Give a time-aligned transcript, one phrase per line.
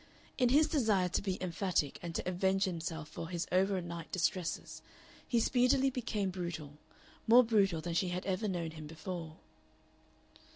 [0.39, 4.81] In his desire to be emphatic and to avenge himself for his over night distresses,
[5.27, 6.79] he speedily became brutal,
[7.27, 9.37] more brutal than she had ever known him before.